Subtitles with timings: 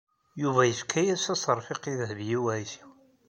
[0.41, 2.89] Yuba yefka-yas aseṛfiq i Dehbiya u Ɛisiw.